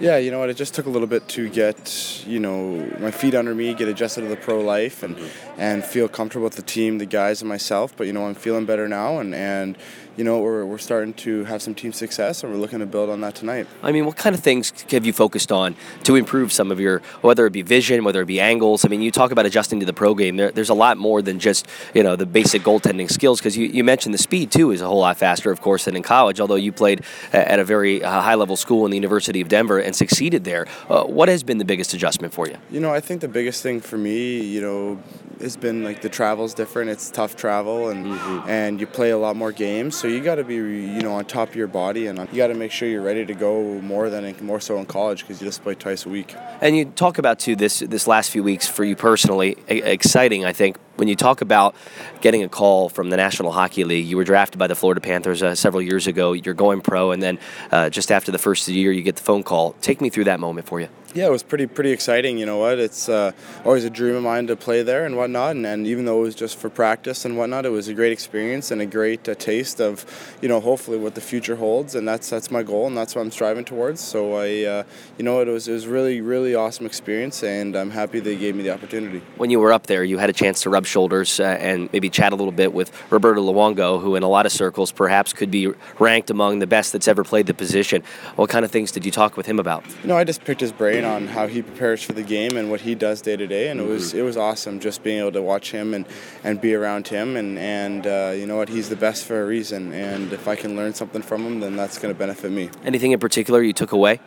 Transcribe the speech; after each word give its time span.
Yeah, 0.00 0.18
you 0.18 0.30
know 0.30 0.38
what? 0.38 0.48
It 0.48 0.56
just 0.56 0.74
took 0.74 0.86
a 0.86 0.90
little 0.90 1.08
bit 1.08 1.26
to 1.30 1.48
get, 1.48 2.22
you 2.24 2.38
know, 2.38 2.88
my 3.00 3.10
feet 3.10 3.34
under 3.34 3.52
me, 3.52 3.74
get 3.74 3.88
adjusted 3.88 4.20
to 4.20 4.28
the 4.28 4.36
pro 4.36 4.60
life, 4.60 5.02
and 5.02 5.18
and 5.56 5.84
feel 5.84 6.08
comfortable 6.08 6.44
with 6.44 6.54
the 6.54 6.62
team, 6.62 6.98
the 6.98 7.04
guys, 7.04 7.42
and 7.42 7.48
myself. 7.48 7.96
But 7.96 8.06
you 8.06 8.12
know, 8.12 8.28
I'm 8.28 8.36
feeling 8.36 8.64
better 8.64 8.86
now, 8.86 9.18
and 9.18 9.34
and 9.34 9.76
you 10.18 10.24
know, 10.24 10.40
we're, 10.40 10.66
we're 10.66 10.78
starting 10.78 11.14
to 11.14 11.44
have 11.44 11.62
some 11.62 11.76
team 11.76 11.92
success, 11.92 12.42
and 12.42 12.52
we're 12.52 12.58
looking 12.58 12.80
to 12.80 12.86
build 12.86 13.08
on 13.08 13.20
that 13.20 13.36
tonight. 13.36 13.68
I 13.84 13.92
mean, 13.92 14.04
what 14.04 14.16
kind 14.16 14.34
of 14.34 14.42
things 14.42 14.72
have 14.90 15.06
you 15.06 15.12
focused 15.12 15.52
on 15.52 15.76
to 16.02 16.16
improve 16.16 16.52
some 16.52 16.72
of 16.72 16.80
your, 16.80 16.98
whether 17.20 17.46
it 17.46 17.52
be 17.52 17.62
vision, 17.62 18.02
whether 18.02 18.20
it 18.20 18.26
be 18.26 18.40
angles? 18.40 18.84
I 18.84 18.88
mean, 18.88 19.00
you 19.00 19.12
talk 19.12 19.30
about 19.30 19.46
adjusting 19.46 19.78
to 19.78 19.86
the 19.86 19.92
pro 19.92 20.16
game. 20.16 20.36
There, 20.36 20.50
there's 20.50 20.70
a 20.70 20.74
lot 20.74 20.98
more 20.98 21.22
than 21.22 21.38
just, 21.38 21.68
you 21.94 22.02
know, 22.02 22.16
the 22.16 22.26
basic 22.26 22.62
goaltending 22.62 23.08
skills, 23.08 23.38
because 23.38 23.56
you, 23.56 23.68
you 23.68 23.84
mentioned 23.84 24.12
the 24.12 24.18
speed, 24.18 24.50
too, 24.50 24.72
is 24.72 24.80
a 24.80 24.88
whole 24.88 24.98
lot 24.98 25.16
faster, 25.16 25.52
of 25.52 25.60
course, 25.60 25.84
than 25.84 25.94
in 25.94 26.02
college, 26.02 26.40
although 26.40 26.56
you 26.56 26.72
played 26.72 27.02
at 27.32 27.60
a 27.60 27.64
very 27.64 28.02
uh, 28.02 28.20
high 28.20 28.34
level 28.34 28.56
school 28.56 28.84
in 28.86 28.90
the 28.90 28.96
University 28.96 29.40
of 29.40 29.48
Denver 29.48 29.78
and 29.78 29.94
succeeded 29.94 30.42
there. 30.42 30.66
Uh, 30.88 31.04
what 31.04 31.28
has 31.28 31.44
been 31.44 31.58
the 31.58 31.64
biggest 31.64 31.94
adjustment 31.94 32.34
for 32.34 32.48
you? 32.48 32.56
You 32.72 32.80
know, 32.80 32.92
I 32.92 32.98
think 32.98 33.20
the 33.20 33.28
biggest 33.28 33.62
thing 33.62 33.80
for 33.80 33.96
me, 33.96 34.40
you 34.40 34.60
know, 34.60 35.00
has 35.40 35.56
been 35.56 35.84
like 35.84 36.02
the 36.02 36.08
travel's 36.08 36.54
different. 36.54 36.90
It's 36.90 37.12
tough 37.12 37.36
travel, 37.36 37.90
and 37.90 38.06
mm-hmm. 38.06 38.48
and 38.48 38.80
you 38.80 38.88
play 38.88 39.10
a 39.10 39.18
lot 39.18 39.36
more 39.36 39.52
games, 39.52 39.96
so 39.96 40.07
you 40.08 40.20
got 40.20 40.36
to 40.36 40.44
be 40.44 40.56
you 40.56 41.02
know 41.02 41.14
on 41.14 41.24
top 41.24 41.50
of 41.50 41.56
your 41.56 41.66
body, 41.66 42.06
and 42.06 42.18
you 42.30 42.36
got 42.36 42.48
to 42.48 42.54
make 42.54 42.72
sure 42.72 42.88
you're 42.88 43.02
ready 43.02 43.24
to 43.24 43.34
go 43.34 43.80
more 43.80 44.10
than 44.10 44.34
more 44.44 44.60
so 44.60 44.78
in 44.78 44.86
college 44.86 45.22
because 45.22 45.40
you 45.40 45.46
just 45.46 45.62
play 45.62 45.74
twice 45.74 46.06
a 46.06 46.08
week. 46.08 46.34
And 46.60 46.76
you 46.76 46.86
talk 46.86 47.18
about 47.18 47.38
too 47.38 47.56
this 47.56 47.80
this 47.80 48.06
last 48.06 48.30
few 48.30 48.42
weeks 48.42 48.66
for 48.66 48.84
you 48.84 48.96
personally 48.96 49.56
exciting. 49.68 50.44
I 50.44 50.52
think 50.52 50.78
when 50.96 51.08
you 51.08 51.16
talk 51.16 51.40
about 51.40 51.74
getting 52.20 52.42
a 52.42 52.48
call 52.48 52.88
from 52.88 53.10
the 53.10 53.16
National 53.16 53.52
Hockey 53.52 53.84
League, 53.84 54.06
you 54.06 54.16
were 54.16 54.24
drafted 54.24 54.58
by 54.58 54.66
the 54.66 54.74
Florida 54.74 55.00
Panthers 55.00 55.42
uh, 55.42 55.54
several 55.54 55.80
years 55.80 56.06
ago. 56.06 56.32
You're 56.32 56.54
going 56.54 56.80
pro, 56.80 57.12
and 57.12 57.22
then 57.22 57.38
uh, 57.70 57.90
just 57.90 58.10
after 58.10 58.32
the 58.32 58.38
first 58.38 58.66
year, 58.68 58.92
you 58.92 59.02
get 59.02 59.16
the 59.16 59.22
phone 59.22 59.42
call. 59.42 59.72
Take 59.80 60.00
me 60.00 60.10
through 60.10 60.24
that 60.24 60.40
moment 60.40 60.66
for 60.66 60.80
you. 60.80 60.88
Yeah, 61.18 61.26
it 61.26 61.32
was 61.32 61.42
pretty 61.42 61.66
pretty 61.66 61.90
exciting. 61.90 62.38
You 62.38 62.46
know 62.46 62.58
what? 62.58 62.78
It's 62.78 63.08
uh, 63.08 63.32
always 63.64 63.84
a 63.84 63.90
dream 63.90 64.14
of 64.14 64.22
mine 64.22 64.46
to 64.46 64.54
play 64.54 64.84
there 64.84 65.04
and 65.04 65.16
whatnot. 65.16 65.56
And, 65.56 65.66
and, 65.66 65.84
even 65.84 66.04
though 66.04 66.20
it 66.20 66.22
was 66.22 66.36
just 66.36 66.56
for 66.56 66.70
practice 66.70 67.24
and 67.24 67.36
whatnot, 67.36 67.66
it 67.66 67.70
was 67.70 67.88
a 67.88 67.94
great 67.94 68.12
experience 68.12 68.70
and 68.70 68.80
a 68.80 68.86
great 68.86 69.28
uh, 69.28 69.34
taste 69.34 69.80
of, 69.80 70.06
you 70.40 70.48
know, 70.48 70.60
hopefully 70.60 70.96
what 70.96 71.16
the 71.16 71.20
future 71.20 71.56
holds. 71.56 71.96
And 71.96 72.06
that's 72.06 72.30
that's 72.30 72.52
my 72.52 72.62
goal 72.62 72.86
and 72.86 72.96
that's 72.96 73.16
what 73.16 73.22
I'm 73.22 73.32
striving 73.32 73.64
towards. 73.64 74.00
So 74.00 74.34
I, 74.34 74.62
uh, 74.62 74.84
you 75.16 75.24
know, 75.24 75.40
it 75.40 75.48
was 75.48 75.66
it 75.66 75.72
was 75.72 75.88
really 75.88 76.20
really 76.20 76.54
awesome 76.54 76.86
experience, 76.86 77.42
and 77.42 77.74
I'm 77.74 77.90
happy 77.90 78.20
they 78.20 78.36
gave 78.36 78.54
me 78.54 78.62
the 78.62 78.70
opportunity. 78.70 79.20
When 79.38 79.50
you 79.50 79.58
were 79.58 79.72
up 79.72 79.88
there, 79.88 80.04
you 80.04 80.18
had 80.18 80.30
a 80.30 80.32
chance 80.32 80.62
to 80.62 80.70
rub 80.70 80.86
shoulders 80.86 81.40
uh, 81.40 81.46
and 81.58 81.92
maybe 81.92 82.10
chat 82.10 82.32
a 82.32 82.36
little 82.36 82.52
bit 82.52 82.72
with 82.72 82.92
Roberto 83.10 83.42
Luongo, 83.42 84.00
who 84.00 84.14
in 84.14 84.22
a 84.22 84.28
lot 84.28 84.46
of 84.46 84.52
circles 84.52 84.92
perhaps 84.92 85.32
could 85.32 85.50
be 85.50 85.72
ranked 85.98 86.30
among 86.30 86.60
the 86.60 86.68
best 86.68 86.92
that's 86.92 87.08
ever 87.08 87.24
played 87.24 87.46
the 87.46 87.54
position. 87.54 88.04
What 88.36 88.50
kind 88.50 88.64
of 88.64 88.70
things 88.70 88.92
did 88.92 89.04
you 89.04 89.10
talk 89.10 89.36
with 89.36 89.46
him 89.46 89.58
about? 89.58 89.84
You 90.02 90.10
know, 90.10 90.16
I 90.16 90.22
just 90.22 90.44
picked 90.44 90.60
his 90.60 90.70
brain 90.70 91.07
on 91.08 91.26
how 91.26 91.46
he 91.46 91.62
prepares 91.62 92.02
for 92.02 92.12
the 92.12 92.22
game 92.22 92.56
and 92.56 92.70
what 92.70 92.82
he 92.82 92.94
does 92.94 93.20
day 93.22 93.36
to 93.36 93.46
day, 93.46 93.68
and 93.68 93.80
it 93.80 93.86
was 93.86 94.10
mm-hmm. 94.10 94.18
it 94.18 94.22
was 94.22 94.36
awesome 94.36 94.78
just 94.80 95.02
being 95.02 95.18
able 95.18 95.32
to 95.32 95.42
watch 95.42 95.72
him 95.72 95.94
and, 95.94 96.06
and 96.44 96.60
be 96.60 96.74
around 96.74 97.08
him, 97.08 97.36
and 97.36 97.58
and 97.58 98.06
uh, 98.06 98.32
you 98.34 98.46
know 98.46 98.56
what, 98.56 98.68
he's 98.68 98.88
the 98.88 98.96
best 98.96 99.24
for 99.24 99.42
a 99.42 99.46
reason, 99.46 99.92
and 99.92 100.32
if 100.32 100.46
I 100.46 100.56
can 100.56 100.76
learn 100.76 100.94
something 100.94 101.22
from 101.22 101.44
him, 101.44 101.60
then 101.60 101.76
that's 101.76 101.98
going 101.98 102.14
to 102.14 102.18
benefit 102.18 102.52
me. 102.52 102.70
Anything 102.84 103.12
in 103.12 103.18
particular 103.18 103.62
you 103.62 103.72
took 103.72 103.92
away? 103.92 104.20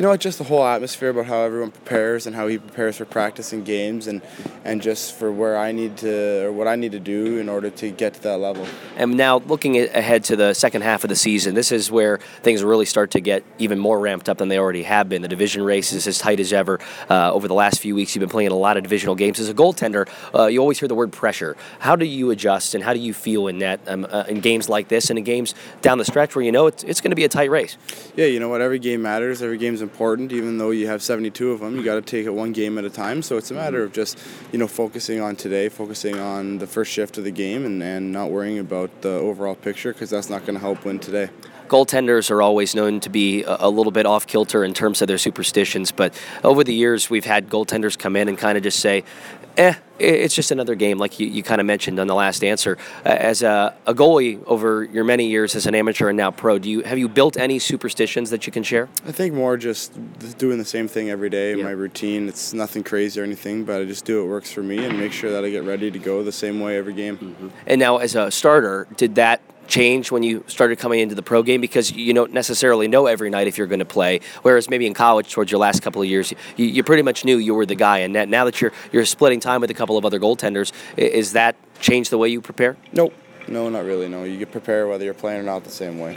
You 0.00 0.06
know, 0.06 0.16
just 0.16 0.38
the 0.38 0.44
whole 0.44 0.64
atmosphere 0.64 1.10
about 1.10 1.26
how 1.26 1.42
everyone 1.42 1.70
prepares 1.70 2.26
and 2.26 2.34
how 2.34 2.48
he 2.48 2.56
prepares 2.56 2.96
for 2.96 3.04
practice 3.04 3.52
and 3.52 3.66
games, 3.66 4.06
and 4.06 4.22
and 4.64 4.80
just 4.80 5.14
for 5.14 5.30
where 5.30 5.58
I 5.58 5.72
need 5.72 5.98
to 5.98 6.46
or 6.46 6.52
what 6.52 6.66
I 6.66 6.74
need 6.76 6.92
to 6.92 6.98
do 6.98 7.36
in 7.36 7.50
order 7.50 7.68
to 7.68 7.90
get 7.90 8.14
to 8.14 8.22
that 8.22 8.38
level. 8.38 8.66
And 8.96 9.18
now 9.18 9.40
looking 9.40 9.76
ahead 9.76 10.24
to 10.24 10.36
the 10.36 10.54
second 10.54 10.80
half 10.80 11.04
of 11.04 11.10
the 11.10 11.16
season, 11.16 11.54
this 11.54 11.70
is 11.70 11.90
where 11.90 12.16
things 12.42 12.64
really 12.64 12.86
start 12.86 13.10
to 13.10 13.20
get 13.20 13.44
even 13.58 13.78
more 13.78 14.00
ramped 14.00 14.30
up 14.30 14.38
than 14.38 14.48
they 14.48 14.58
already 14.58 14.84
have 14.84 15.10
been. 15.10 15.20
The 15.20 15.28
division 15.28 15.62
race 15.62 15.92
is 15.92 16.06
as 16.06 16.16
tight 16.16 16.40
as 16.40 16.50
ever. 16.50 16.80
Uh, 17.10 17.30
over 17.34 17.46
the 17.46 17.52
last 17.52 17.78
few 17.78 17.94
weeks, 17.94 18.14
you've 18.14 18.20
been 18.20 18.30
playing 18.30 18.52
a 18.52 18.56
lot 18.56 18.78
of 18.78 18.82
divisional 18.82 19.14
games. 19.14 19.38
As 19.38 19.50
a 19.50 19.54
goaltender, 19.54 20.08
uh, 20.34 20.46
you 20.46 20.60
always 20.60 20.78
hear 20.78 20.88
the 20.88 20.94
word 20.94 21.12
pressure. 21.12 21.58
How 21.78 21.94
do 21.94 22.06
you 22.06 22.30
adjust, 22.30 22.74
and 22.74 22.82
how 22.82 22.94
do 22.94 23.00
you 23.00 23.12
feel 23.12 23.48
in 23.48 23.58
that 23.58 23.80
um, 23.86 24.06
uh, 24.08 24.24
in 24.26 24.40
games 24.40 24.66
like 24.70 24.88
this, 24.88 25.10
and 25.10 25.18
in 25.18 25.26
games 25.26 25.54
down 25.82 25.98
the 25.98 26.06
stretch 26.06 26.34
where 26.34 26.42
you 26.42 26.52
know 26.52 26.68
it's, 26.68 26.84
it's 26.84 27.02
going 27.02 27.10
to 27.10 27.16
be 27.16 27.24
a 27.24 27.28
tight 27.28 27.50
race? 27.50 27.76
Yeah, 28.16 28.24
you 28.24 28.40
know 28.40 28.48
what? 28.48 28.62
Every 28.62 28.78
game 28.78 29.02
matters. 29.02 29.42
Every 29.42 29.58
game's 29.58 29.82
important. 29.82 29.89
Important, 29.90 30.32
even 30.32 30.56
though 30.56 30.70
you 30.70 30.86
have 30.86 31.02
72 31.02 31.50
of 31.50 31.60
them, 31.60 31.76
you 31.76 31.84
got 31.84 31.96
to 31.96 32.02
take 32.02 32.24
it 32.24 32.30
one 32.30 32.52
game 32.52 32.78
at 32.78 32.84
a 32.84 32.90
time. 32.90 33.20
So 33.22 33.36
it's 33.36 33.50
a 33.50 33.54
matter 33.54 33.82
of 33.82 33.92
just 33.92 34.18
you 34.50 34.58
know 34.58 34.66
focusing 34.66 35.20
on 35.20 35.36
today, 35.36 35.68
focusing 35.68 36.18
on 36.18 36.58
the 36.58 36.66
first 36.66 36.90
shift 36.90 37.18
of 37.18 37.24
the 37.24 37.30
game, 37.30 37.66
and, 37.66 37.82
and 37.82 38.10
not 38.10 38.30
worrying 38.30 38.58
about 38.58 39.02
the 39.02 39.10
overall 39.10 39.54
picture 39.54 39.92
because 39.92 40.08
that's 40.08 40.30
not 40.30 40.46
going 40.46 40.54
to 40.54 40.60
help 40.60 40.84
win 40.84 40.98
today 40.98 41.28
goaltenders 41.70 42.32
are 42.32 42.42
always 42.42 42.74
known 42.74 42.98
to 42.98 43.08
be 43.08 43.44
a, 43.46 43.70
little 43.70 43.92
bit 43.92 44.04
off 44.04 44.26
kilter 44.26 44.64
in 44.64 44.74
terms 44.74 45.00
of 45.02 45.06
their 45.06 45.16
superstitions, 45.16 45.92
but 45.92 46.12
over 46.42 46.64
the 46.64 46.74
years 46.74 47.08
we've 47.08 47.24
had 47.24 47.48
goaltenders 47.48 47.96
come 47.96 48.16
in 48.16 48.28
and 48.28 48.36
kind 48.36 48.58
of 48.58 48.64
just 48.64 48.80
say, 48.80 49.04
eh, 49.60 49.74
it's 49.98 50.34
just 50.34 50.50
another 50.50 50.74
game, 50.74 50.98
like 50.98 51.20
you, 51.20 51.26
you 51.26 51.42
kind 51.42 51.60
of 51.60 51.66
mentioned 51.66 52.00
on 52.00 52.06
the 52.06 52.14
last 52.14 52.42
answer. 52.42 52.78
Uh, 53.04 53.10
as 53.10 53.42
a, 53.42 53.74
a, 53.86 53.94
goalie 53.94 54.42
over 54.46 54.84
your 54.84 55.04
many 55.04 55.26
years 55.26 55.54
as 55.54 55.66
an 55.66 55.74
amateur 55.74 56.08
and 56.08 56.16
now 56.16 56.30
pro, 56.30 56.58
do 56.58 56.70
you 56.70 56.82
have 56.82 56.98
you 56.98 57.08
built 57.08 57.36
any 57.36 57.58
superstitions 57.58 58.30
that 58.30 58.46
you 58.46 58.52
can 58.52 58.62
share? 58.62 58.88
I 59.06 59.12
think 59.12 59.34
more 59.34 59.56
just 59.56 59.92
doing 60.38 60.58
the 60.58 60.64
same 60.64 60.88
thing 60.88 61.10
every 61.10 61.30
day. 61.30 61.54
Yeah. 61.54 61.64
My 61.64 61.70
routine. 61.70 62.28
It's 62.28 62.52
nothing 62.54 62.82
crazy 62.82 63.20
or 63.20 63.24
anything, 63.24 63.64
but 63.64 63.80
I 63.80 63.84
just 63.84 64.04
do 64.04 64.20
what 64.22 64.30
works 64.30 64.50
for 64.50 64.62
me 64.62 64.84
and 64.84 64.98
make 64.98 65.12
sure 65.12 65.30
that 65.30 65.44
I 65.44 65.50
get 65.50 65.64
ready 65.64 65.90
to 65.90 65.98
go 65.98 66.22
the 66.22 66.32
same 66.32 66.60
way 66.60 66.78
every 66.78 66.94
game. 66.94 67.18
Mm-hmm. 67.18 67.48
And 67.66 67.78
now, 67.78 67.98
as 67.98 68.14
a 68.14 68.30
starter, 68.30 68.86
did 68.96 69.16
that 69.16 69.40
change 69.70 70.10
when 70.10 70.22
you 70.22 70.44
started 70.46 70.78
coming 70.78 71.00
into 71.00 71.14
the 71.14 71.22
pro 71.22 71.42
game 71.42 71.60
because 71.60 71.90
you 71.90 72.12
don't 72.12 72.32
necessarily 72.32 72.88
know 72.88 73.06
every 73.06 73.30
night 73.30 73.46
if 73.46 73.56
you're 73.56 73.66
going 73.66 73.78
to 73.78 73.84
play. 73.84 74.20
Whereas 74.42 74.68
maybe 74.68 74.86
in 74.86 74.94
college, 74.94 75.32
towards 75.32 75.50
your 75.50 75.60
last 75.60 75.80
couple 75.82 76.02
of 76.02 76.08
years, 76.08 76.34
you, 76.56 76.66
you 76.66 76.82
pretty 76.82 77.02
much 77.02 77.24
knew 77.24 77.38
you 77.38 77.54
were 77.54 77.64
the 77.64 77.74
guy. 77.74 77.98
And 77.98 78.12
now 78.12 78.44
that 78.44 78.60
you're 78.60 78.72
you're 78.92 79.06
splitting 79.06 79.40
time 79.40 79.60
with 79.60 79.70
a 79.70 79.74
couple 79.74 79.96
of 79.96 80.04
other 80.04 80.18
goaltenders, 80.18 80.72
is 80.96 81.32
that 81.32 81.56
change 81.80 82.10
the 82.10 82.18
way 82.18 82.28
you 82.28 82.40
prepare? 82.40 82.76
Nope. 82.92 83.14
No, 83.48 83.68
not 83.68 83.84
really. 83.84 84.08
No, 84.08 84.24
you 84.24 84.46
prepare 84.46 84.86
whether 84.86 85.04
you're 85.04 85.14
playing 85.14 85.40
or 85.40 85.42
not 85.42 85.64
the 85.64 85.70
same 85.70 85.98
way. 85.98 86.08